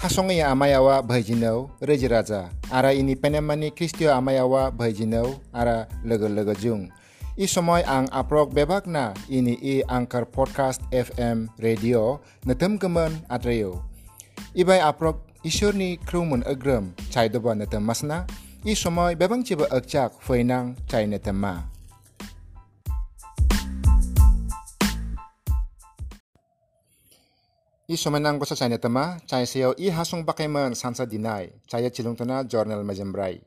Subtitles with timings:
[0.00, 6.88] 하송의 아마야와 바이지노 레지라자 아라 이니 페네마니 크리스티오 아마야와 바이지노 아라 러글러거 중
[7.36, 13.84] 이소모이 앙 아프록 베박나 이니 이 앙커 포드카스트 FM 라디오 느틈금은 아드레요
[14.54, 18.26] 이바이 아프록 이쇼니 크루문 어그럼 차이도바 느틈 마스나
[18.64, 21.69] 이소모이 베방치바 억작 후이낭 차이 느틈마
[27.90, 32.14] I sumenang ko sa China tama, chay sayo i hasong pakaiman sansa dinay, chaya chilong
[32.14, 33.42] tana jornal majembrai.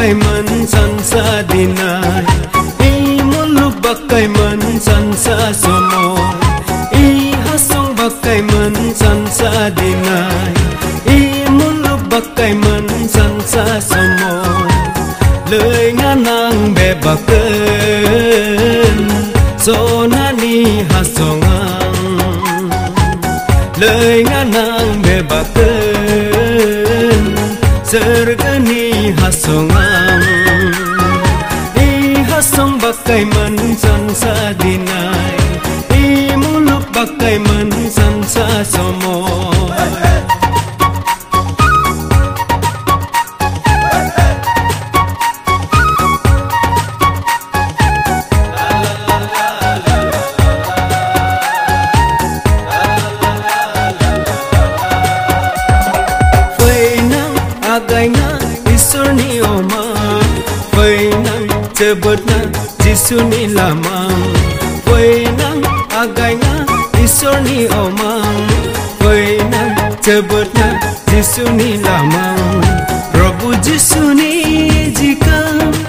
[0.00, 2.92] बक्कै मन संसा दिन ए
[3.30, 6.04] मुलु बक्कै मन संसा सोमो
[7.00, 7.08] ए
[7.48, 10.06] हसौ बक्कै मन संसा दिन
[11.16, 11.18] ए
[11.56, 14.32] मुलु बक्कै मन संसा सोमो
[15.52, 18.98] lời ngã nàng bè bạc cơn
[19.66, 19.78] gió
[20.12, 20.56] nani
[20.90, 22.70] hà gió ngang.
[23.82, 27.34] Lời ngã nàng bè bạc cơn,
[27.92, 28.04] giờ
[29.18, 30.74] hasongang
[31.76, 31.88] i
[32.30, 35.38] hasong bakai man san sa dinai
[35.94, 36.04] i
[36.42, 39.18] muluk bakai man san sa somo
[63.10, 64.22] jisu ni lamang
[64.86, 66.62] Pwai nang agai na
[67.02, 68.22] isur ni oma
[69.02, 70.78] Pwai nang cebut na
[71.10, 72.62] jisu ni lamang
[73.10, 74.30] Prabu jisu ni
[74.94, 75.79] jikam jikam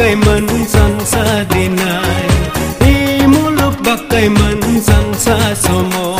[0.00, 2.24] bakai man san sa dinai
[2.80, 6.19] I muluk bakai man san sa somoy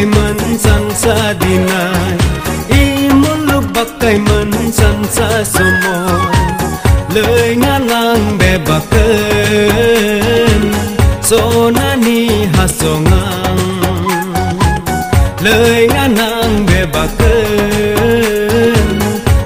[0.00, 2.16] hasong bakai man san sa dinai
[2.70, 6.40] I muluk bakai man san sa somoy
[7.14, 10.62] lời nganang be baken
[11.22, 13.60] so nani hasongang
[15.42, 18.86] lời nganang be baken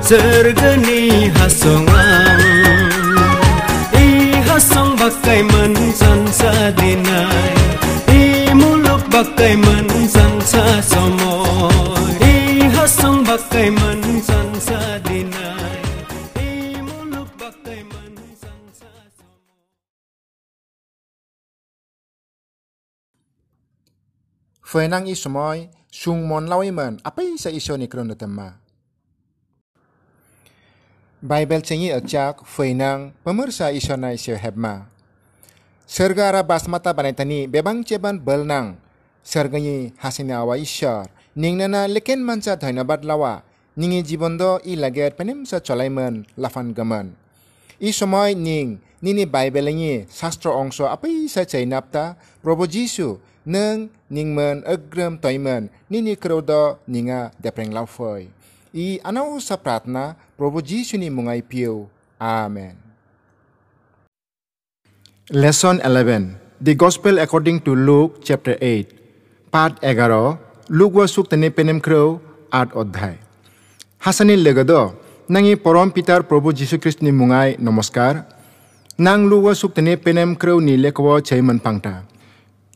[0.05, 2.45] sergani hasongang
[3.97, 7.57] i hasong bakai man san sa dinai
[8.13, 9.57] i muluk bakai
[24.75, 28.59] Fuenang mon sungmon lawiman apa sa iso ni krono tema.
[31.23, 34.91] Bible cengi acak fuenang pemirsa iso na iso hebma.
[35.87, 38.75] Sergara basmata banaitani bebang ceban belnang.
[39.23, 41.07] Sergani hasini awa isyar.
[41.39, 43.47] Ningnana leken manca dhainabad lawa.
[43.79, 47.15] Ningi jibondo i laget penim sa cholaiman lafan gaman.
[47.79, 47.95] I
[48.35, 55.69] ning nini Bible ngi sastro ongso apa sa cainapta, Probo Jisu neng ningmen agrem toimen
[55.93, 58.33] nini krodo ninga depreng laufoi.
[58.75, 61.87] I anau sa pratna Probo Jisu ni mungai piu.
[62.19, 62.75] Amen.
[65.31, 70.37] Lesson 11 The Gospel according to Luke chapter 8 Part 11
[70.69, 72.21] Luke wa suk tane penem krau
[72.53, 73.17] at odhai
[74.05, 74.99] Hasani legado
[75.31, 78.27] nangi porom pitar Prabhu Jisu Christ ni mungai namaskar.
[79.01, 82.14] Nang Luke wa suk tane penem krau ni lekwa chaiman pangta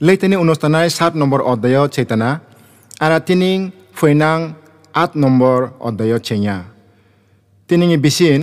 [0.01, 2.29] Leitani unostanai 7 nomor odhayo chaitana
[2.99, 4.55] ara tining foinang
[4.93, 6.57] 8 nomor odhayo chenya
[7.69, 8.41] Tiningi bisin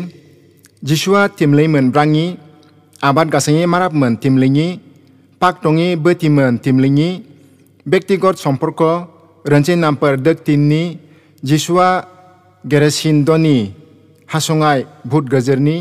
[0.82, 2.26] Jishua timleiman brangi
[3.02, 4.68] abad gasenge marap men timlingi
[5.40, 7.10] pak tongi betimen timlingi
[7.86, 8.80] ব্যক্তিগত সম্পর্ক
[9.44, 10.82] রঞ্চে নাম্পার দক তিননি
[11.42, 11.88] যিশুয়া
[12.64, 13.58] গেরেসিন্দনি
[14.28, 14.78] হাসঙ্গাই
[15.10, 15.76] ভুট গজরনি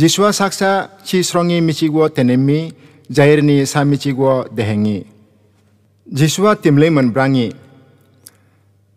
[0.00, 0.70] যিশুয়া সাকসা
[1.06, 2.60] চিস্রঙি মিচিগো তেনেমি
[3.09, 5.01] jair ni sami cigwo dehengi.
[6.05, 7.49] Jiswa timle brangi.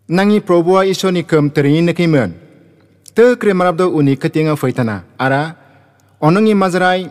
[0.09, 2.33] Nangi probua iso ni kem teringi nekimen.
[3.13, 5.03] Te kremarabdo uni ketinga faitana.
[5.17, 5.55] Ara,
[6.21, 7.09] onongi mazrai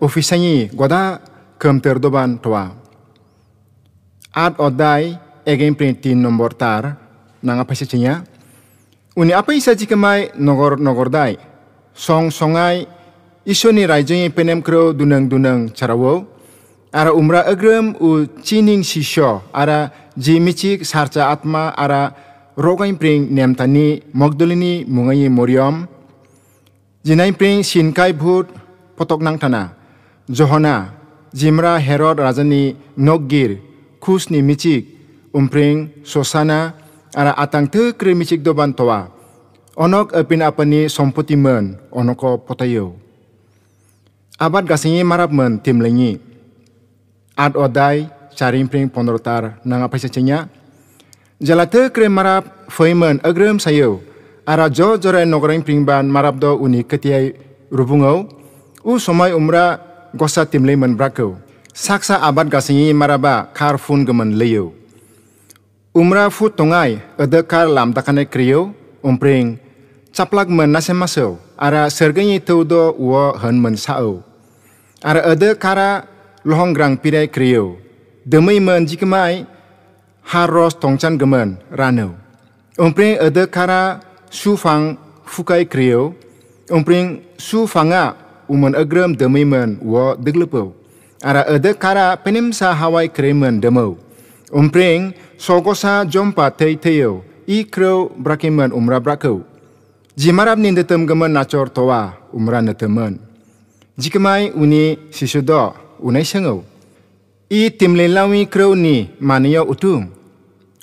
[0.00, 1.20] ofisangi goda
[1.58, 2.70] kem terdoban tua.
[4.34, 6.96] Ad odai egen printin nomor tar.
[7.42, 8.22] Nanga pasicinya.
[9.16, 11.38] Uni apa isa jikemai nogor nogor dai.
[11.94, 12.86] Song songai
[13.46, 16.35] isoni ni penem kro dunang dunang carawo.
[16.96, 22.16] Ara umra agrem u cining sisyo ara jimichik sarca atma ara
[22.56, 25.84] rogain pring nemtani mogdolini mungai moriam.
[27.04, 28.48] Jinai pring sinkai bhut
[28.96, 29.76] potok nang tanah.
[30.26, 30.96] Johana,
[31.36, 33.60] Jimra Herod Rajani Nogir,
[34.00, 34.88] Kusni Michik,
[35.36, 36.72] Umpring, Sosana,
[37.14, 39.12] ara atang te michik doban toa.
[39.76, 42.96] Onok epin apani sompoti men, onoko potayo.
[44.40, 46.25] Abad gasingi marap men tim lengi.
[47.36, 50.48] Ad odai, charing pring pondrotar, nang apa cenya.
[51.36, 54.00] Jala te kre marap foimen agrem sayo.
[54.48, 57.36] Ara jo jore nogoreng pring ban marap do uni ketiai
[57.68, 58.24] rubungau.
[58.80, 59.76] U somai umra
[60.16, 61.36] gosa timleiman brako.
[61.76, 64.72] Saksa abad gasingi maraba kar fun gemen leyo.
[65.92, 68.72] Umra fu tongai ede kar lam takane kriyo
[69.04, 69.60] umpring
[70.08, 74.24] caplak men nase maso ara sergenyi teudo wo hen men sao.
[75.04, 76.08] Ara ede kara
[76.46, 77.74] lohong grang pirai kriyo.
[78.22, 79.42] Demai men jikemai
[80.30, 82.14] haros tongchan gemen rano.
[82.78, 83.98] Umpring ede kara
[84.30, 84.94] sufang
[85.26, 86.14] fukai kriyo.
[86.70, 88.14] Umpring sufanga
[88.46, 90.70] uman agram demiman wo deglepo.
[91.18, 93.98] Ara ede kara penimsa hawai kremen demo.
[94.54, 99.42] Umpring sogosa jompa tei teyo i kro brakiman umra brako.
[100.14, 103.18] Jimarab ni detem gemen nachor towa umra netemen.
[103.98, 106.64] Jikemai uni sisudo unai sengo.
[107.50, 110.06] I timle lawi kro ni maniyo utum.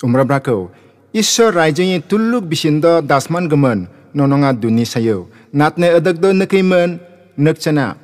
[0.02, 0.70] Umra brako.
[1.12, 5.28] Isor raijengi tuluk bisindo dasman gemen nononga duni sayo.
[5.52, 6.98] Natne edekdo nekimen
[7.38, 7.96] nekcana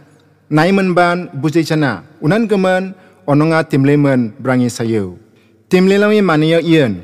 [0.51, 2.91] naiman ban bujai cana unan geman
[3.27, 5.15] ononga timlemen brangi sayo
[5.71, 6.99] timlelami maniyo ian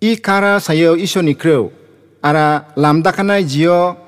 [0.00, 1.74] i kara sayo iso nikro
[2.22, 3.98] ara lamdakanai jio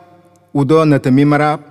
[0.54, 1.69] udo netemi marap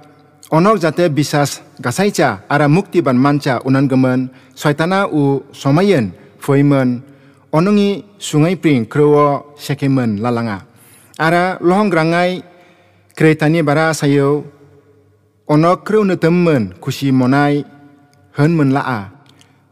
[0.49, 7.05] onok jate bisas gasaicha ara mukti ban manca unan geman soitana u somayen foimen.
[7.49, 10.61] Onongi sungai pring krowo sekemen lalanga.
[11.17, 12.45] Ara lohong grangai
[13.17, 14.45] kretani bara sayo
[15.49, 17.65] ono kreu ne temmen kusi monai
[18.37, 19.09] hen men laa.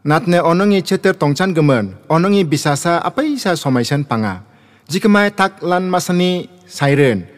[0.02, 4.42] Natne onongi cheter tongchan gemen onongi bisasa apa isa somaisan panga.
[4.90, 7.28] Jikemai tak lan masani siren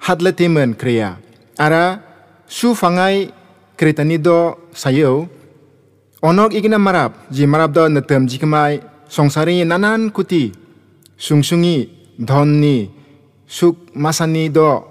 [0.00, 1.18] hadletimen kriya
[1.58, 2.05] ara
[2.48, 3.30] su fangai
[3.76, 5.28] kretani do sayo
[6.22, 10.52] onok igina marap ji marap do netem jikemai songsari nanan kuti
[11.18, 12.90] sungsungi dhonni
[13.46, 14.82] suk masani do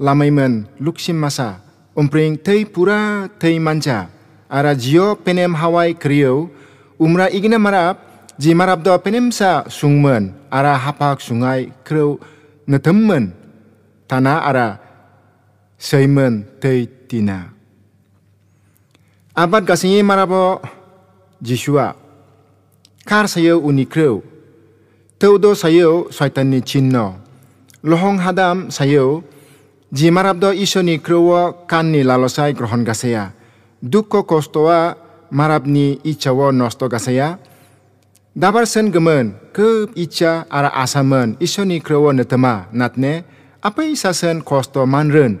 [0.00, 1.60] lamaimen luksim masa
[2.00, 4.08] umpring tei pura tei manja.
[4.50, 6.50] Ara jio penem hawai kriyo
[6.98, 8.02] umra igina marap
[8.34, 12.18] ji marap do penem sa sungmen ara hapak sungai kriyo
[12.66, 13.30] netemmen
[14.10, 14.82] tana ara
[15.78, 17.50] seimen tei tina
[19.34, 20.62] abad kasingi marabo
[21.40, 21.96] Jishua
[23.08, 24.20] kar sayo uni kreu.
[25.18, 27.16] Teudo sayo shaitanni chinno.
[27.82, 29.24] Lohong hadam sayo
[29.92, 33.32] jimarabdo ishoni kreuo kanni lalosai grohon gaseya.
[33.82, 34.96] Dukko kostoa
[35.32, 37.38] marabni ichawo nosto gaseya.
[38.36, 43.24] Dabar sen gemen ke icha ara asamen ishoni kreuo netema natne.
[43.64, 45.40] Apa isasen kosto manren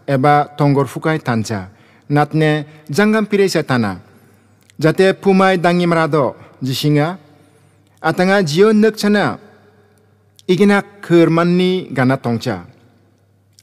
[0.11, 1.71] eba tonggor fukai tanja
[2.11, 4.03] natne jangan pire setana.
[4.75, 7.17] Jate pumai dangi marado jisinga
[8.01, 9.39] atanga jio nek chana.
[10.47, 12.65] Igina kermani gana tongcha.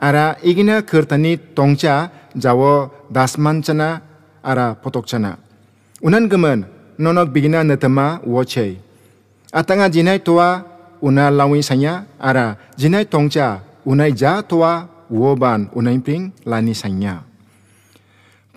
[0.01, 4.01] Ara igina kertani tongcha jawo dasmancana
[4.45, 5.37] ara potokcana,
[6.01, 6.65] unan gemen
[6.99, 8.79] nonok bigina netema woche
[9.53, 10.63] atanga jinai toa
[11.03, 14.98] lawi sanya ara jinai tongcha unai jatua.
[15.11, 17.25] 5번 오나임핑 라니상냐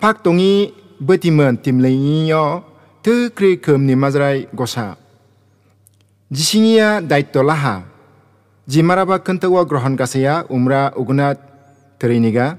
[0.00, 0.74] 박동이
[1.06, 2.64] 버티면 팀랭이여
[3.02, 4.96] 드그레 금니 마즈라이 고사
[6.32, 7.92] 지싱이야 다이토라하
[8.68, 11.34] 지마라바 끈뜨와 grohan 가세야 umra ugunat
[11.98, 12.56] teriniga.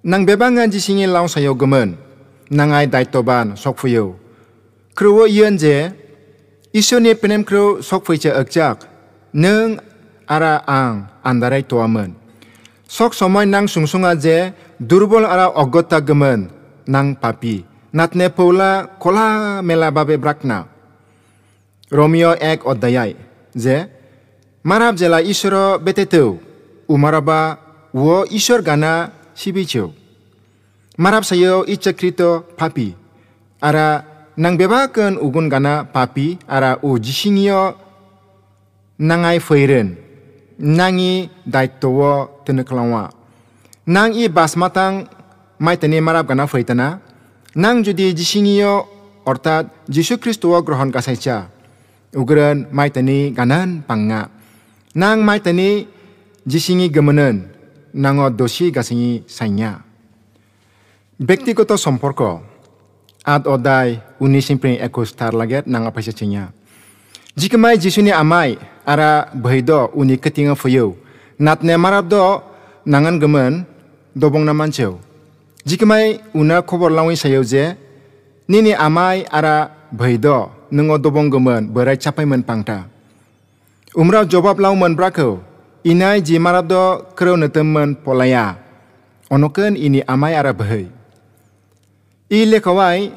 [0.00, 1.96] nang bebangan jisingi laung sayo gemen.
[2.50, 4.18] Nangai daitoban sokfuyo.
[4.96, 5.92] Kruwo iyan je
[6.74, 8.90] isone penem kru sokfuicha akjak
[9.30, 9.78] neng
[10.26, 12.19] ara ang andarai tuamen
[12.89, 16.53] sok সময় nang sungsunga je durbol ara ogota gemen
[16.85, 17.65] nang papi
[17.97, 20.69] natne pola kola mela babe brakna
[21.89, 23.13] Romeo ek odayai
[23.53, 23.77] je
[24.61, 26.37] marab jela ishoro beteteu
[26.89, 27.57] umaraba
[27.93, 29.93] wo ishor gana sibicheu
[30.97, 32.93] marab sayo ichakrito papi
[33.61, 33.87] ara
[34.37, 37.75] nang bebakan ugun gana papi ara u jisingio
[38.99, 39.95] nangai feiren
[40.60, 43.08] nangi daitowo tenekelawa.
[43.88, 45.08] Nang i bas matang
[45.56, 47.00] mai tene marab gana.
[47.56, 48.86] Nang judi jisingiyo
[49.26, 51.50] ortat Jisu wo grohon kasaicha.
[52.14, 54.30] Ugren mai tene ganan panga.
[54.94, 55.88] Nang mai tene
[56.46, 57.48] jisingi gemenen.
[57.90, 59.82] Nango dosi gasingi Bektiko
[61.18, 62.40] Bektigoto somporko.
[63.26, 66.59] Ad odai unisimpe ekostar laget nang apaisachenya.
[67.36, 70.96] Jika mai jisuni amai ara bhaido uni ketinga foyo.
[71.38, 72.42] Natne marado
[72.86, 73.66] nangan gemen
[74.16, 74.52] dobong na
[75.64, 77.76] Jika mai una kobor lawi sayo je
[78.48, 82.86] nini amai ara bhaido nengo dobong gemen berai capai men pangta.
[83.94, 85.40] Umrau jawab lau men brako.
[85.84, 88.58] Inai ji marabdo kreu netemen polaya.
[89.30, 90.90] Onoken ini amai ara bhai.
[92.30, 93.10] I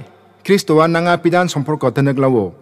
[0.43, 2.53] Kristo wa nanga pidan somporko teneglawo.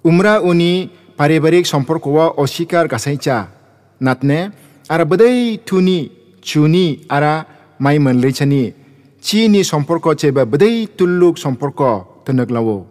[0.00, 3.52] Umra uni pare berik sompor kowa osikar kasei ca
[4.00, 4.52] natne
[4.88, 6.08] ara bedei tuni
[6.40, 7.44] cuni ara
[7.78, 8.72] mai man lechani
[9.20, 11.92] cini sompor ko cebe bedei tuluk sompor ko
[12.24, 12.88] tene glawo.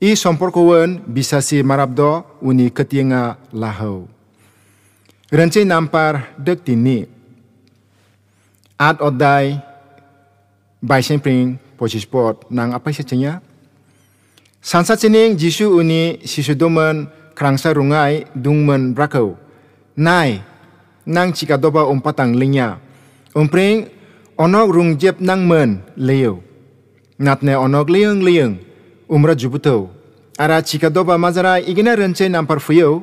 [0.00, 4.06] I sompor kowen bisa si marabdo uni katinga lahou.
[5.32, 7.08] Ranci nampar dektini
[8.78, 9.58] At odai
[10.78, 13.42] bai shempring poshi sport nang a peshetengya
[14.60, 14.94] posisport nang apa secenya?
[14.94, 19.38] Sansa cening jisu uni sisudomen krangsa rungai dungmen brakau.
[19.96, 20.42] Nai
[21.06, 22.78] nang chika doba umpatang linya.
[23.34, 23.88] Umpring
[24.36, 26.42] onok rungjep nang men leo.
[27.18, 28.58] Natne onok liang liang
[29.08, 29.90] umra jubuto
[30.38, 33.02] ara chika doba mazara igina renche nampar fuyo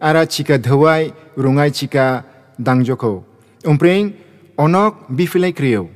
[0.00, 2.22] ara chika dhawai rungai chika
[2.60, 3.24] dangjoko
[3.64, 4.12] umpring
[4.56, 5.88] onok bifilai kriyo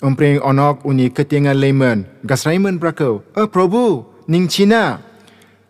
[0.00, 5.00] umpring onok uni ketinga lemon gasraiman brako a probu ning china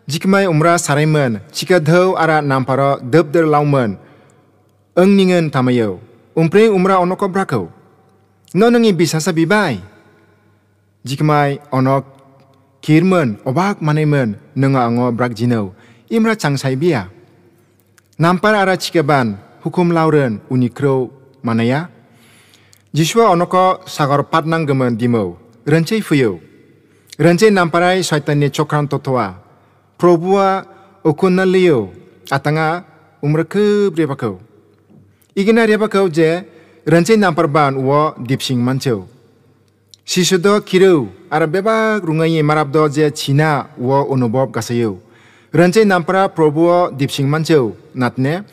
[0.05, 3.95] jikmai umra saraiman chika dhaw ara namparo debder lauman
[4.99, 6.03] eng ningen tamayo
[6.35, 7.79] umpring umra onoko brako
[8.53, 9.77] nonangi bisasa bibai.
[11.05, 12.05] Jikmai onok
[12.81, 15.73] kirmen obak manemen nenga ango brak jinau.
[16.09, 17.09] Imra changsai bia.
[18.19, 21.09] Nampar ara chikeban hukum lauren unikro
[21.43, 21.89] manaya.
[22.93, 25.37] Jishwa onoko sagor patnang gemen dimau
[27.21, 29.35] 런제 남파라이 샤이탄니 Probua
[29.97, 30.63] 프로부와
[31.51, 31.91] liu
[32.31, 32.85] atanga
[33.21, 34.39] umraku rebakau.
[35.35, 36.47] Igina rebakau je
[36.87, 39.09] rancai nampar ban uo dipsing mancau.
[40.05, 45.01] Sisudo kiru ara bebak rungai marabdo je China uo onubob kasayu.
[45.51, 48.45] Rancai nampara probua dipsing mancau natne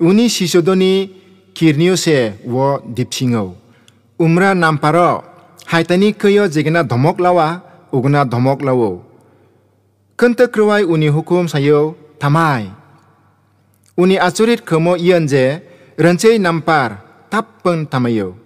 [0.00, 1.12] uni sisudo ni
[1.52, 3.52] kirniu se uo dipsingau.
[4.18, 5.22] Umra namparo
[5.66, 7.65] haitani kuyo jegena domok lawa
[7.96, 9.00] ugna dhomok lawo.
[10.16, 12.68] Kenta kruwai uni hukum sayo tamai.
[13.96, 15.60] Uni acurit kemo iyan je
[15.96, 17.00] rancai nampar
[17.32, 18.36] tappen tamayo.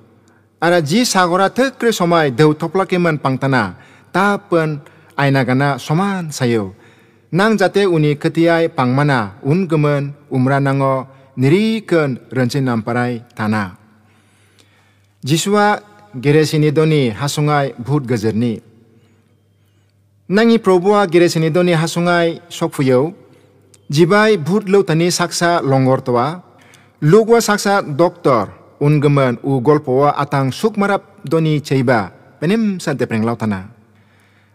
[0.63, 3.75] Ara ji sagora tekre somai deu toplakeman pangtana
[4.15, 4.79] tappen
[5.19, 6.75] aina gana soman sayo
[7.33, 11.07] nang jate uni ketiai pangmana un gemen umra nango
[11.39, 13.79] rencin namparai tanah.
[15.25, 15.81] Jiswa
[16.15, 18.70] geresini doni hasungai bhut gazerni.
[20.31, 23.11] Nangi probua geresini doni hasungai sokfuyo,
[23.91, 26.39] jibai bhut lo tani saksa longor toa,
[27.03, 28.47] lugwa saksa doktor
[28.79, 33.75] un gemen u golpoa atang sukmarap doni ceiba, penim sa depreng lautana.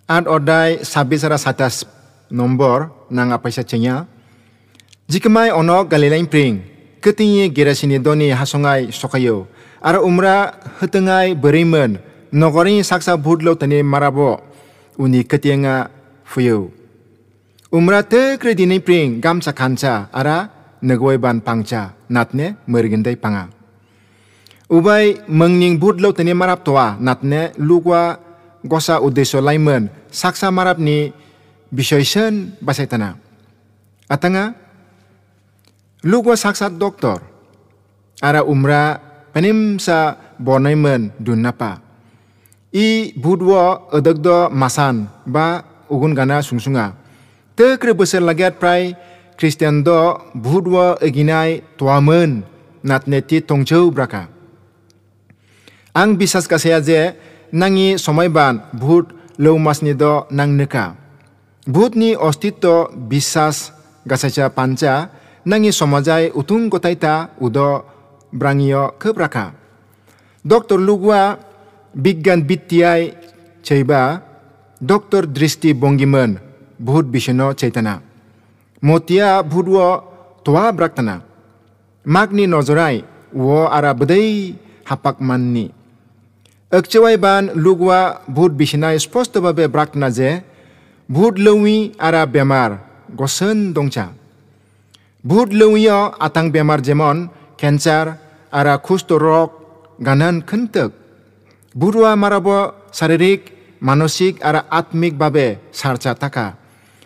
[0.07, 1.83] Ad ordai sabisara satas
[2.31, 4.07] nombor nang apa sa cenya.
[5.11, 6.63] Jika mai ono galilain pring,
[7.03, 9.51] ketinggi gerasini doni hasongai sokayo.
[9.83, 11.99] Ara umra hetengai berimen,
[12.31, 14.54] nogori saksa budlo tani marabo,
[14.97, 15.91] uni ketienga
[16.23, 16.71] fuyu.
[17.71, 20.47] Umrate kredini pring gamsa sakansa ara
[20.81, 23.51] negoi ban pangca natne merigendai panga.
[24.71, 28.17] Ubai mengning lo tani marap toa natne lugwa
[28.65, 31.13] gosa udeso laimen saksa marap ni
[31.69, 33.17] bisoisen basaitana.
[34.09, 34.53] Atanga
[36.01, 37.21] lugwa saksa doktor
[38.21, 38.97] ara umra
[39.33, 41.84] penim sa bonaimen dunapa
[42.75, 46.91] i budwo odagdo masan ba ugun gana sungsunga
[47.55, 48.91] te kre besar lagat prai
[49.39, 52.43] Christian do budwo eginai tuamen
[52.83, 54.27] natneti tongchau braka
[55.95, 57.15] ang bisas kasaya je
[57.55, 61.05] nangi somaiban bud leumasni do nang neka
[61.65, 63.73] Bhutni ostito bisas
[64.05, 65.09] gasacha panca
[65.49, 67.81] nangi somajai utung kotaita udo
[68.29, 69.49] brangio kebraka.
[70.45, 71.41] Doktor Lugwa
[71.95, 73.15] Biggan Bitiai
[73.63, 74.19] Chaiba
[74.83, 76.35] Doktor Dristi Bongiman
[76.75, 78.01] Bhut Bishno Chaitana
[78.83, 80.03] Motia Bhudwo
[80.43, 81.23] Toa Braktana
[82.03, 82.99] Magni Nozorai
[83.31, 85.71] wo ara bedai hapak manni
[86.71, 90.43] Ekcewai ban Lugwa Bhut Bishna spostobabe Braktana je
[91.07, 92.81] Bud lewi ara bemar
[93.13, 94.09] gosen dongcha.
[95.23, 98.17] Bud lewiyo atang bemar jemon cancer
[98.51, 99.21] ara kusto
[100.01, 100.91] ganan kentek.
[100.91, 101.04] Budwa
[101.75, 106.55] marabo saririk manosik ara atmik babe sarcha taka.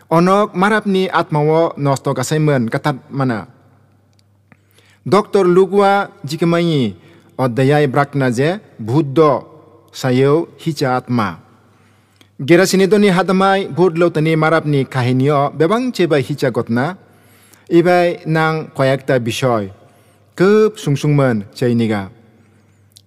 [0.10, 3.48] Onok marapni atmawo nosto kasaimen katat mana.
[5.06, 6.96] Doktor Lugwa jikemayi
[7.38, 9.46] odayai brakna je buddo
[9.92, 11.40] sayo hicha atma.
[12.40, 16.98] Gerasini doni hadamai budlo tani marapni kahinio bebang cheba hicha gotna
[17.70, 19.70] ibai nang koyakta bishoy
[20.36, 21.46] kup sungsungmen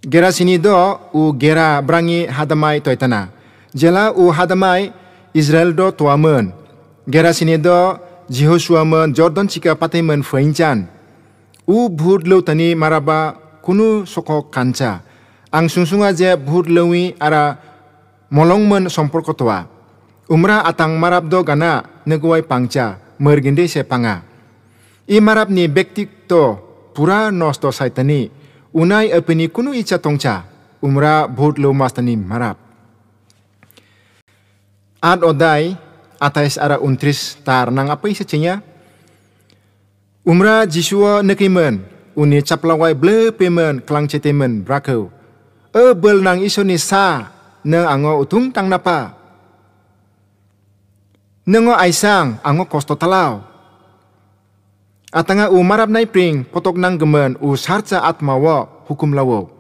[0.03, 0.75] Gera sini do
[1.15, 3.31] u gera brangi hadamai toitana.
[3.71, 4.91] Jela u hadamai
[5.31, 6.51] Israel do tuamen.
[7.07, 7.95] Gera sini do
[8.27, 10.91] Jehoshua men Jordan chika patai men fuinjan.
[11.71, 15.07] U bhur leu tani maraba kunu soko kanca.
[15.55, 17.55] Ang sungsunga je bhur lewi ara
[18.27, 19.71] molong men somporko kotwa.
[20.27, 24.27] Umra atang marab do gana neguai pangca mergende se panga.
[25.07, 26.59] I marab ni bektik to
[26.91, 28.42] pura nosto saitani
[28.73, 30.49] unai apini kunu icha tongcha
[30.83, 32.57] umra bhut lo mastani marab.
[35.03, 35.77] Ad odai
[36.19, 38.65] atais ara untris tar nang apa isi cenya?
[40.25, 41.83] Umra jisua nekimen
[42.15, 45.11] uni caplawai ble pemen klang cetemen brakau.
[45.73, 47.29] E bel nang iso ni sa
[47.67, 49.19] nang ango utung tang napa.
[51.43, 53.52] Nengo aisang ango kosto talau.
[55.13, 59.53] Atanga u marap nai pring potok nang gemen u sarca atmawa hukum lawo.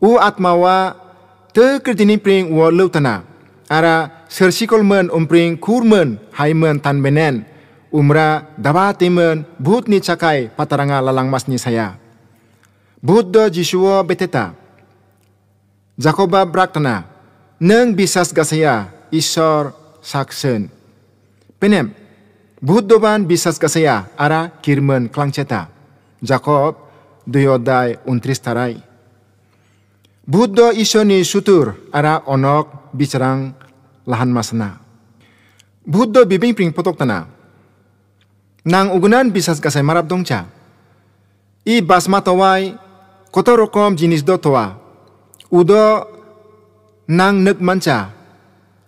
[0.00, 0.96] U atmawa
[1.52, 3.20] te kerjini pring wo tana.
[3.68, 7.44] Ara sersikol men umpring kurmen haimen tan benen.
[7.92, 12.00] Umra daba timen but ni cakai pataranga lalang mas ni saya.
[13.04, 14.56] But do jisuwa beteta.
[16.00, 17.04] Jakoba braktana
[17.60, 20.72] nang bisas gasaya isor saksen.
[21.60, 21.92] Penem,
[22.56, 25.68] Buddo van bisa kesea ara kirmen klang cetta,
[26.24, 26.88] jakob
[27.28, 28.80] doyodai untristarai.
[30.24, 33.52] Buddo isho ni shutur ara onok bicarang
[34.08, 34.80] lahan masna.
[35.84, 37.28] Buddo bibing pring potok tanah.
[38.64, 40.24] Nang ugunan bisa kesei marap dong.
[41.66, 42.72] I basma towai
[43.30, 44.80] kotorokom jenis dotowa.
[45.52, 46.08] Udo
[47.06, 48.10] nang nuk manca.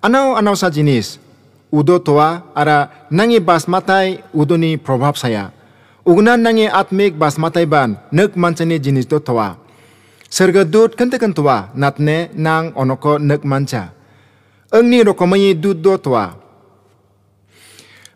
[0.00, 1.27] Anau-anau sa jenis
[1.70, 1.80] toa.
[1.80, 2.00] Udo manca.
[2.00, 2.04] Jenis.
[2.04, 5.52] toa ara nangi basmatai udoni probab saya
[6.06, 9.56] ugna nangi atmik basmatai ban nek manchani jinis do toa
[10.30, 13.92] serga dut kente kentua natne nang onoko nek mancha
[14.72, 16.48] engni rokomai dut do toa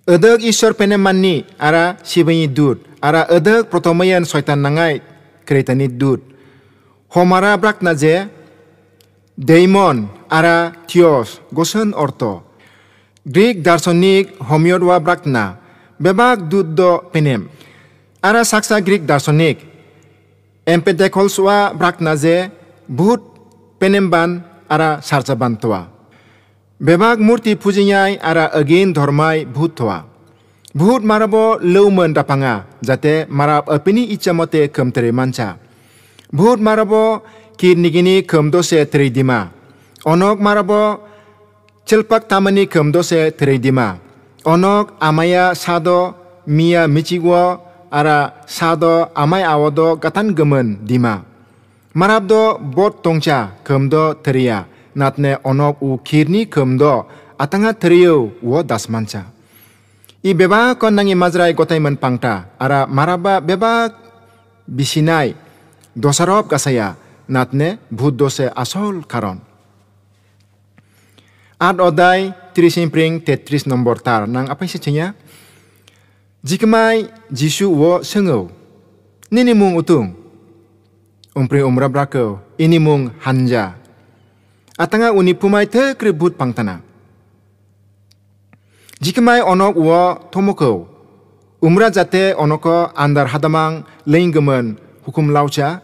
[0.02, 4.98] Ödök Ishwar pene manni ara shibanyi dut ara ödök protomayan soitan nangai
[5.46, 6.20] kretani dut
[7.14, 8.26] homara brak na je
[9.38, 12.42] daimon ara Theos gosen orto
[16.49, 17.41] dut do penem
[18.23, 19.57] ara saksa Greek darsonik
[20.67, 22.49] empedekolswa brakna je
[22.89, 23.21] but
[23.81, 25.81] penemban ara sarjaban toa
[26.79, 29.97] bebak murti pujinyai ara again ধর্মাই ভূত থোয়া
[30.77, 31.35] ভূত মারাব
[31.73, 32.53] লৌমন দাপাঙা
[32.87, 35.47] যাতে মারাব অপিনি ইচ্ছা মতে কমতরে মানচা
[36.37, 36.93] ভূত মারাব
[37.59, 38.79] কির নিগিনি কমদোসে
[39.15, 39.39] দিমা
[40.05, 40.71] অনক মারাব
[41.92, 44.00] Chelpak tamani kumdose teredima.
[44.48, 46.16] Onok amaya sado
[46.48, 47.60] mia michigwo
[47.92, 51.20] ara sado amai awodo katan gemen dima.
[51.92, 54.64] Marabdo bot tongcha kemdo teria.
[54.96, 57.04] Natne onok u kirni kemdo
[57.36, 59.28] atanga teriyo wo dasmancha.
[60.24, 63.92] I beba kondangi mazrai gotaiman pangta ara maraba beba
[64.64, 65.36] bisinai
[65.92, 66.96] dosarob kasaya
[67.28, 69.51] natne budose asol karon.
[71.62, 75.14] Ad odai trisin pring tetris nombor tar nang apa isi cenya?
[76.42, 78.50] Jikmai jisu wo sengau.
[79.30, 80.10] Nini mung utung.
[81.38, 82.42] Umpri umra brakau.
[82.58, 83.78] Ini mung hanja
[84.82, 86.80] atanga uni pumai te kribut pangtana.
[89.02, 90.86] Jikmai onok uwa tomoko,
[91.62, 95.82] umra jate onoko andar hadamang leinggemen hukum lauca,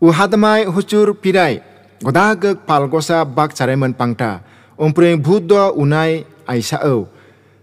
[0.00, 1.62] u hadamai hucur pirai,
[2.02, 4.42] godagek palgosa bak caremen pangta,
[4.78, 7.08] umpring buddo unai aisa au,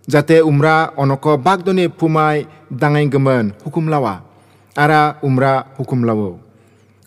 [0.07, 4.21] jate umra onoko bagdoni pumai dangai gemen hukum lawa,
[4.75, 6.39] ara umra hukum lawo.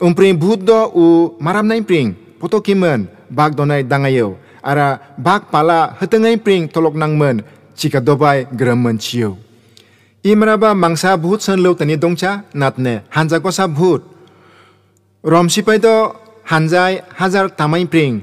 [0.00, 6.64] Umpring buddo u maram nain pring, potokimen, bak donai dangayo ara bak pala hetengai pring
[6.68, 7.44] tolok nangmen
[7.76, 9.36] chika dobai gramen chiyo
[10.74, 14.02] mangsa bhut san natne hanja kosa bhut.
[15.22, 16.16] Rom sipai do
[16.48, 17.04] hanjai
[17.88, 18.22] pring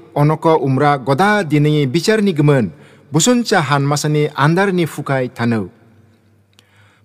[0.13, 2.71] onoko umra goda dini bicar ni gemen
[3.11, 5.67] busun cahan masani andar ni fukai tanau.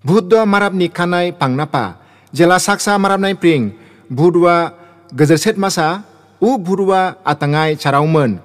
[0.06, 1.98] Buddha marap ni kanai pangnapa
[2.30, 3.74] jela saksa marap nai pring
[4.06, 4.70] budwa
[5.10, 6.06] gezerset masa
[6.38, 8.38] u budwa atangai caraumen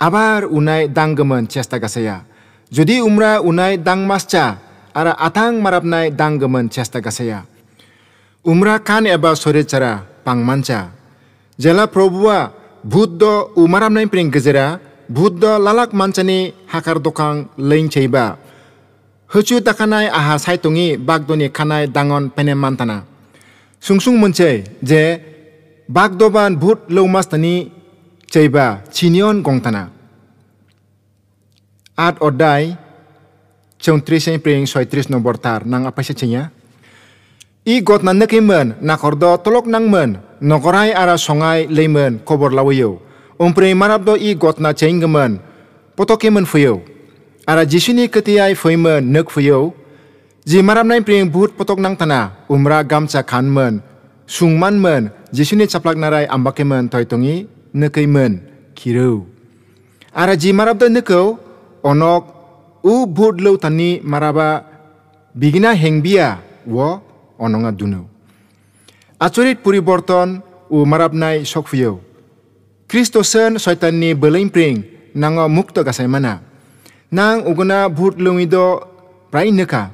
[0.00, 2.24] abar unai dang gemen cesta gasaya.
[2.66, 4.58] Jadi umra unai dang masca
[4.90, 7.44] ara atang marap nai dang gemen cesta gasaya.
[8.46, 10.94] Umra kan eba sore cara pangmanca.
[11.60, 12.55] Jela probua
[12.86, 14.78] buddha umaramnai pring gezera
[15.10, 18.38] buddha lalak mancani hakar dokang lein cheiba.
[19.26, 23.02] Hucu takanai aha saitungi bagdoni kanai dangon penem mantana.
[23.82, 25.02] Sungsung munce je
[25.90, 27.74] bagdoban but leumas tani
[28.30, 29.90] cheiba chinion gongtana.
[31.98, 32.78] At odai
[33.82, 36.50] chongtris sen pring soitris nombor tar nang apa sechenya
[37.66, 43.00] i got na nekimen na kordo tolok nangmen nokorai ara songai leimen kobor lawayo
[43.38, 45.40] umpre marabdo i got na chenggemen
[45.96, 46.82] potokemen fuyo
[47.46, 49.74] ara jisuni ketiai fuimen nek fuyo
[50.44, 53.82] ji marab nai pring but potok nang tana umra gamcha khanmen
[54.26, 57.44] sungmanmen Jisuni caplak narai ambakemen toy tongi
[57.74, 58.40] nekeimen
[58.72, 59.26] kirau.
[60.14, 61.38] Ara ji marabda nekau
[61.82, 62.24] onok
[62.80, 64.00] u bud lau tani
[69.20, 69.60] maraba bigina hengbia wo ononga dunu.
[69.60, 72.00] Acurit puriborton u marabnai sokfuyo.
[72.88, 76.40] Kristosen soitani belain pring nango mukto gasai mana.
[77.10, 78.80] Nang uguna bud lungido
[79.30, 79.90] prai neka.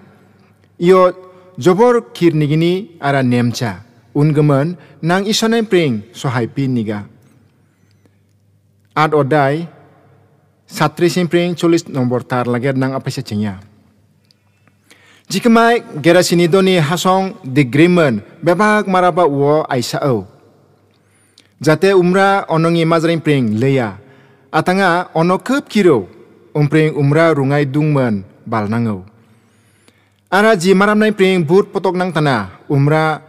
[0.79, 1.13] Iyo
[1.59, 7.05] jobor kirnigini ara nemcha ungemen nang isonai pring sohai pin niga.
[8.95, 9.69] Ad odai
[10.67, 13.61] satri pring cholis nombor tar lager nang apa secenya.
[15.31, 20.27] Jika mai gerasini doni hasong digrimen bebak maraba uo aisa au.
[21.63, 23.99] Jate umra onongi mazrain pring leya.
[24.53, 26.11] Atanga ono kep kiro
[26.53, 29.07] umpring umra rungai dungman balnangau.
[30.33, 33.23] Ara ji maramnai pring but potok nang tana umra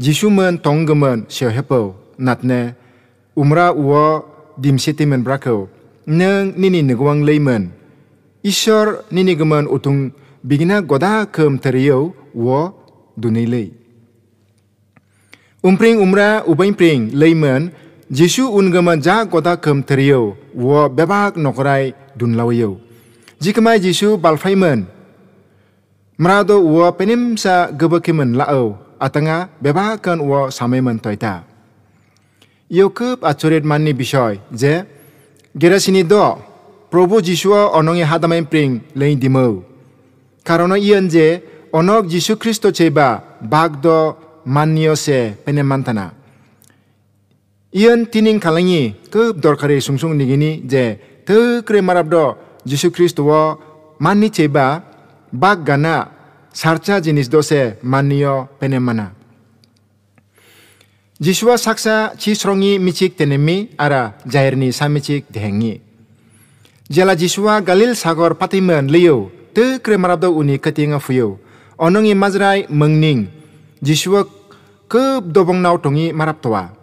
[0.00, 2.76] jisuman tonggeman sehepo natne
[3.36, 4.24] umra uwo
[4.56, 5.68] dimsitimen brakau
[6.06, 7.72] neng nini negwang leiman.
[8.40, 12.72] Ishor nini geman utung bigina goda kem teriyo wo
[13.16, 13.72] dunilei.
[15.60, 17.68] Umpring umra ubain pring leiman
[18.10, 22.80] Jisu ungama ja goda kem teriyo wo bebak nokrai dunlawiyo.
[23.40, 24.88] Jikmai Jisu balfaiman
[26.18, 31.44] Merado wo penim sa gebekimen lao atanga bebakan wo sameman toita.
[32.68, 34.84] Yokup achurit manni bishoy je
[35.56, 36.40] gerasini do
[36.90, 39.69] Probu Jisua onongi hadamain pring lein dimau.
[40.44, 46.12] Karena ian je onok Jisu Kristo cheba bagdo manio se penemantana.
[47.72, 53.58] Ian tining kalangi kup dorkari sungsung nigini je te kre marabdo Jisu Kristo wo
[53.98, 54.82] mani cheba
[55.32, 56.08] bag gana
[56.52, 59.12] sarcha jinis dose manio penemana.
[61.20, 65.80] Jiswa saksa chi srongi michik tenemi ara jairni samichik dehengi.
[66.88, 71.38] Jela Jiswa Galil Sagor patiman liyo te kre marabdo uni ketinga fuyo.
[71.78, 73.28] Onongi mazrai mengning.
[73.80, 74.24] Jiswa
[74.90, 76.74] ke dobong nau tongi marab toa.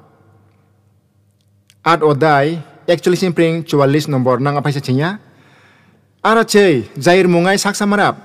[1.84, 5.20] Ad odai actually simpring cualis nomor nang apa saja
[6.24, 8.18] Ara cei jair mungai saksa marab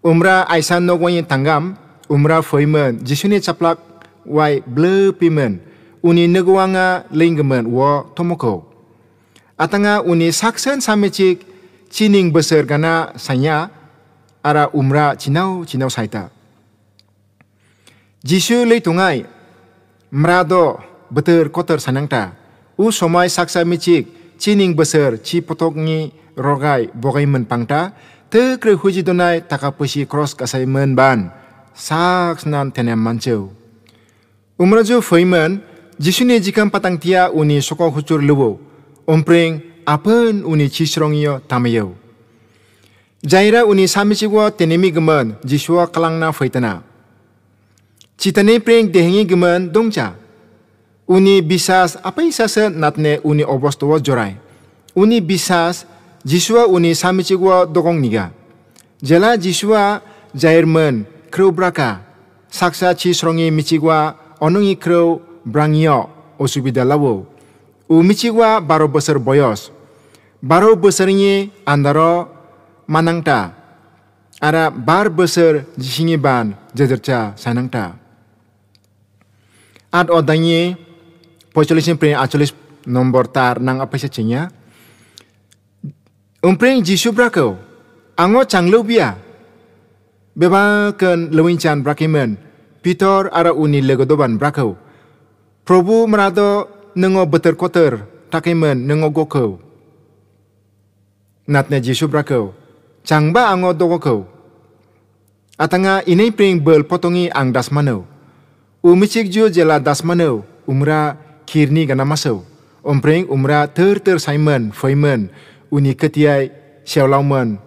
[0.00, 1.74] umra aisan nogwani tanggam
[2.08, 3.02] umra foimen.
[3.02, 3.76] Jisuni caplak
[4.24, 5.60] wai ble pimen
[6.00, 8.64] uni negwanga linggemen wo tomoko.
[9.58, 11.55] Atanga uni saksen samecik
[11.96, 13.72] cining besar gana sanya
[14.44, 16.28] ara umra cinau cinau saita.
[18.20, 19.24] Jisu leitungai
[20.12, 20.76] mrado
[21.08, 22.36] beter kotor sanangta
[22.76, 27.96] u somai saksa micik cining besar ci potokni rogai bogai menpangta
[28.28, 31.32] te kre huji donai taka pusi cross kasai men ban.
[31.72, 33.48] Sak nan tenem mancheu
[34.60, 35.64] umraju foimen
[35.96, 38.20] jisuni jikam patang tia uni soko hucur
[39.86, 41.94] lubo ompreng apen uni chisrongio tamayo
[43.22, 46.82] jaira uni samichigo tenemi gemen jisua kalangna foitana
[48.18, 50.14] citane preng dehengi gemen dongcha
[51.08, 54.36] uni bisas apa isasa natne uni obostowo jorai
[54.94, 55.86] uni bisas
[56.26, 58.30] Jisua uni samichigwa dogong niga.
[59.02, 60.00] Jela Jisua
[60.34, 62.00] jairmen kreu braka.
[62.50, 67.26] Saksa chi srongi michigwa onungi kreu brangyo osubida lawo.
[67.88, 69.70] U michigwa baro besar boyos.
[70.46, 72.30] Baro besarnya andaro
[72.86, 73.50] manangta.
[74.38, 77.98] Ara bar besar jisingi ban jajarcha sanangta.
[79.90, 80.78] Ad odanye
[81.50, 82.54] pocholisin pre acholis
[82.86, 84.06] nomor tar nang apa sih
[86.46, 87.58] Umpreng Jisu brako,
[88.14, 89.18] ango changlo bia.
[90.36, 92.38] Beba ken lewinchan brakimen,
[92.86, 94.78] Peter ara uni legodoban brako.
[95.66, 97.98] Probu merado nengo beter koter,
[98.30, 99.65] takimen nengo goko.
[101.46, 102.50] Natne Jisu brako,
[103.06, 104.26] changba ango dogoko.
[105.54, 108.02] Atanga inay pring bel potongi ang dasmano.
[108.82, 111.14] Umichik ju jela dasmano, umra
[111.46, 112.42] kirni ganamaso.
[112.82, 115.30] Umpreng umra ter ter Simon, Feynman,
[115.70, 116.50] uni ketiai
[116.82, 117.62] siawlauman.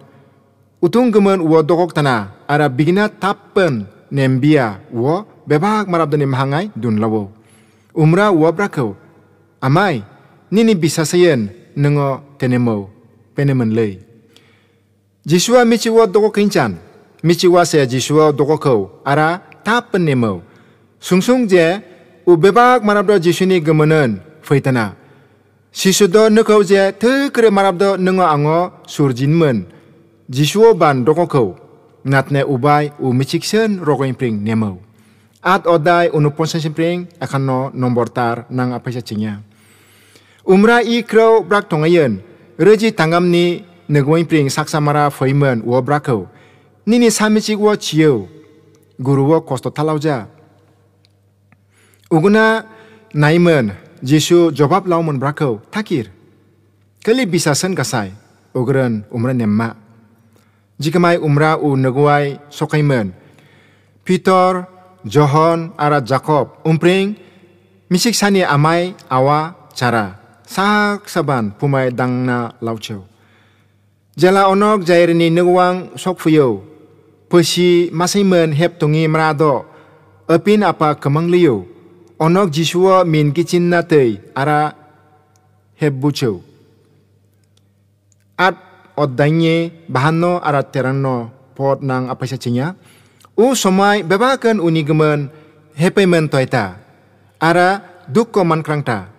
[0.84, 7.00] Utung gemen wo dogok tana ara bigina tappen nembia wo bebak marab dani mahangai dun
[7.00, 7.32] lawo.
[7.96, 8.92] Umra wo brakau.
[9.64, 10.04] Amai
[10.52, 12.99] nini bisa sayen nengo tenemo
[13.40, 13.96] penemen lei.
[15.24, 16.76] Jisua michi wo dogok kincan.
[17.24, 18.68] Michi wa se Jisua dogok
[19.04, 20.42] ara tappen nemo.
[21.00, 21.80] Sungsung je
[22.28, 24.92] u bebak marab do Jisuni gemenen feitana.
[25.72, 29.64] Sisudo nukau je te kere marabdo nungo ango surjinmen.
[30.28, 31.56] Jisuo ban rokokau.
[32.04, 34.80] Natne ubai u michiksen rokoin pring nemo.
[35.42, 39.40] At odai unupon sensin pring akan no nombor tar nang apa cingnya.
[40.44, 41.04] Umra i
[41.48, 42.29] brak tongayen.
[42.60, 46.28] Reji tanggam ni negwain pring saksamara foimen wo brakau.
[46.84, 48.28] Nini samichik wo chiyo.
[49.00, 50.28] Guru wo kosto talauja.
[52.12, 52.68] Uguna
[53.16, 53.72] naimen
[54.04, 56.12] Jisu jawab lau mun brakau takir.
[57.00, 58.12] Kali bisa sen kasai,
[58.52, 59.72] ogren umra nemma.
[60.76, 63.16] Jika mai umra u negwai sokaimen.
[64.04, 64.68] Peter,
[65.04, 67.16] John, ara Jacob, umpring,
[67.88, 70.19] misik sani amai awa cara.
[70.50, 73.06] Sak saban pumai dangna lauchau.
[74.18, 75.30] Jala onok jairini
[75.94, 76.66] sok fuyo.
[77.30, 79.62] Pesi masaimen hep tungi merado.
[80.26, 81.70] Epin apa kemang liyo
[82.20, 84.76] onok jisua min kicin na tei ara
[85.80, 86.38] hebbucheu
[88.36, 88.54] at
[88.94, 92.76] oddainye bahanno ara teranno pot nang apa cinya
[93.34, 95.32] u somai bebakan uni gemen
[95.74, 96.78] hepemen toita
[97.42, 99.09] ara dukko man krangta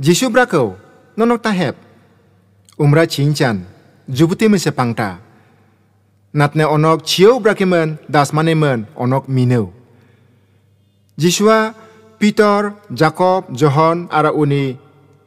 [0.00, 0.80] jisu brako
[1.16, 1.76] nonok tahep.
[2.80, 3.68] Umra cinchan
[4.08, 5.20] jubuti mesepangta
[6.32, 9.68] natne onok chiu brakimen dasmanemen onok mineu.
[11.20, 11.76] Jisua
[12.16, 14.80] Peter Jacob John ara uni.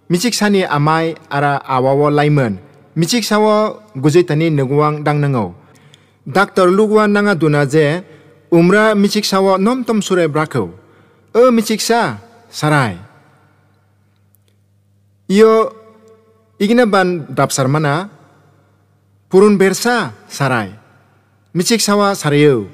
[0.09, 2.59] Michik sani amai ara awawo laimen
[2.95, 5.55] michik sawo gujitani nugwang dang nango
[6.27, 6.69] Dr.
[6.69, 8.03] Lugwa nanga duna je
[8.51, 10.69] umra michik sawo nom tom sure brako.
[11.33, 12.17] E michik sa
[12.49, 13.12] sarai
[15.33, 15.73] iyo
[16.61, 18.13] igina ban dapsar mana?
[19.33, 20.69] Purun bersa sarai.
[21.57, 22.69] Michik sawa sarayo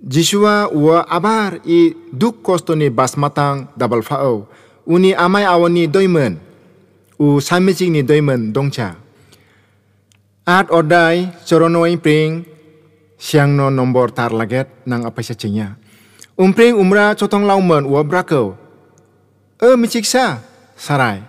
[0.00, 4.48] Jisua wa abar i duk kostoni basmatang double fao.
[4.88, 6.40] Uni amai awani doimen.
[7.20, 8.96] U samijing ni doimen dongcha
[10.46, 12.46] at odai choronoi pring
[13.18, 15.74] siang no nombor tar laget nang apa cinya
[16.38, 18.54] umpring umra cotong laumen wa brako
[19.58, 20.38] e michiksa
[20.76, 21.24] sarai.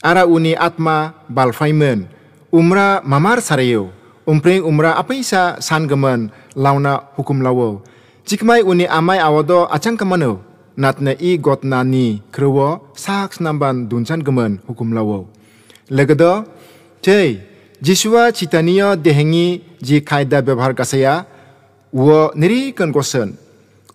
[0.00, 2.08] Ara uni atma balfaimen,
[2.52, 3.92] umra mamar sariyo,
[4.24, 7.82] umpring umra apaisa sangemen launa hukum lawo.
[8.24, 10.40] Jikmai uni amai awado acang kemano,
[10.76, 15.26] natne i gotna ni krewo saks namban duncan gemen hukum lawo.
[15.90, 16.46] Legedo,
[17.02, 17.40] cei,
[17.82, 21.26] jiswa citania dehengi ji kaida bebar kasaya,
[21.92, 23.34] wo neri kan gosen,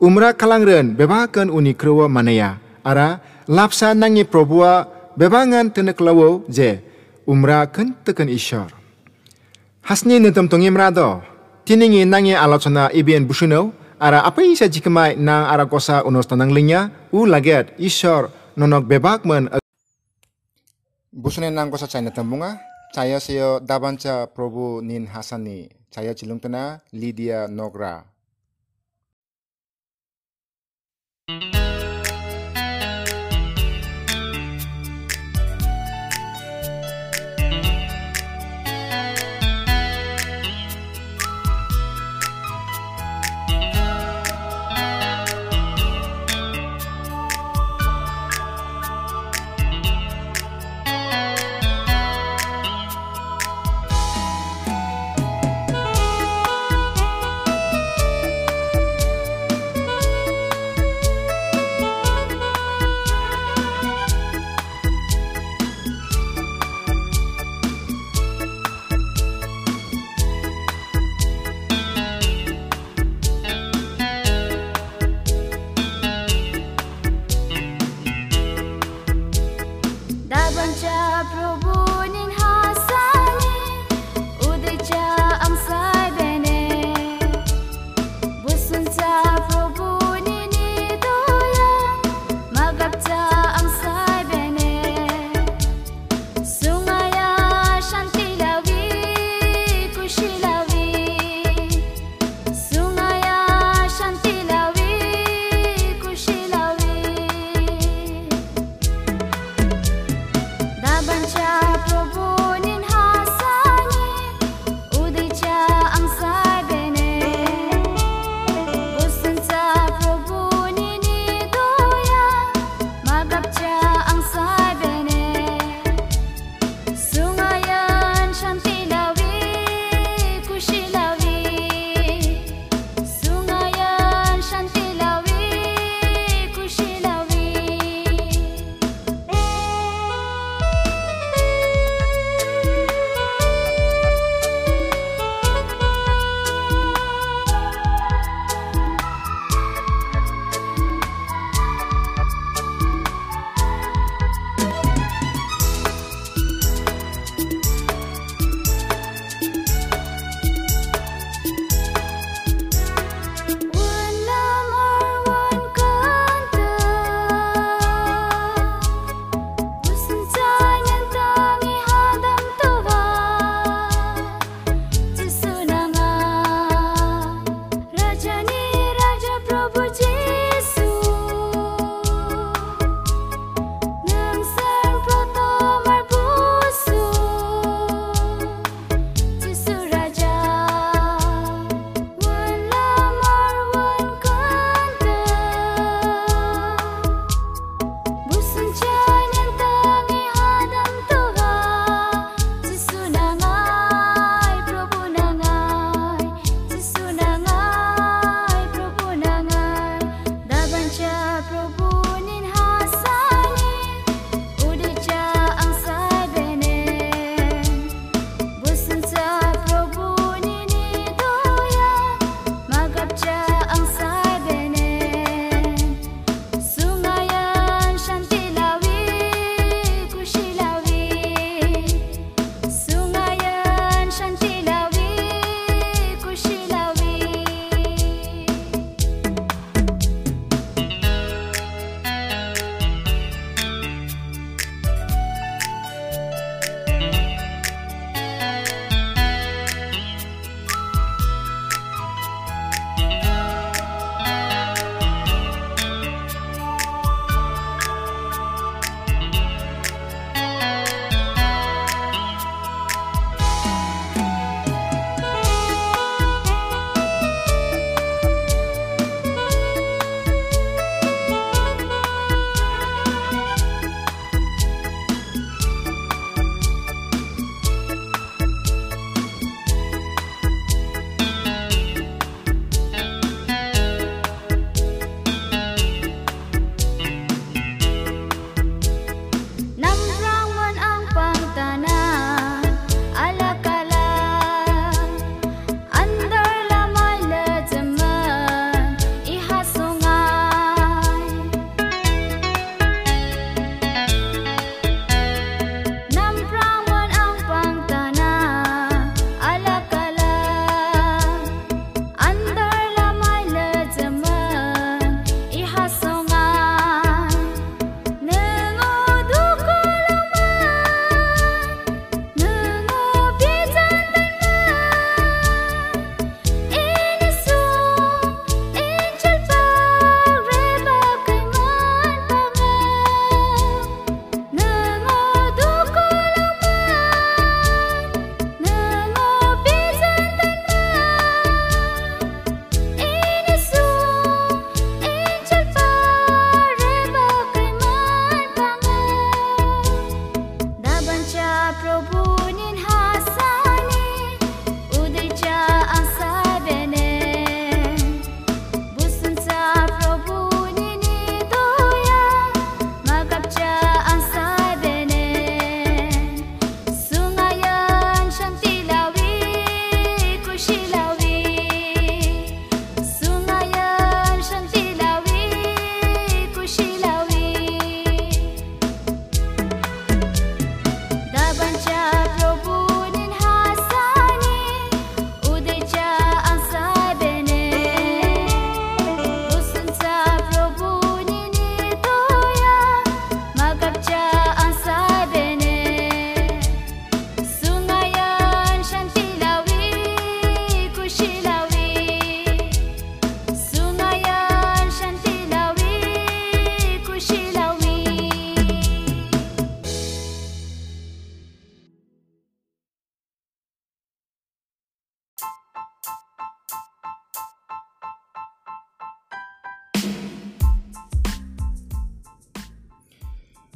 [0.02, 6.82] umra kalangren bebakan uni krewo manaya, ara lapsa nangi probua bebangan tenek lawo je
[7.30, 8.74] umra kan teken ishar
[9.86, 11.22] hasni netem tongi mrado
[11.66, 16.90] tiningi nangi alachana ibien bushino ara apa isa jikmai nang ara kosa unos tanang linya
[17.14, 19.50] u laget ishor nonok bebak men
[21.14, 22.58] busune nang kosa china tambunga
[22.96, 25.68] chaya seyo dabancha probu nin hasani.
[25.96, 28.04] Chaya chilungtana lydia nogra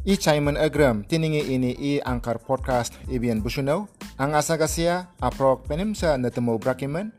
[0.09, 2.97] E I chaiman agram tiningi ini i angkar podcast.
[3.13, 3.85] Ibian busuno
[4.17, 7.13] ang asagasia aprok penim sa natemo brakimen.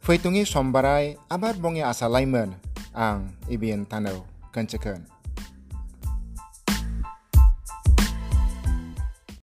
[0.00, 2.56] Fetungi sombarai abar bongi asalaimen
[2.96, 5.11] ang ibian tanau kencekan.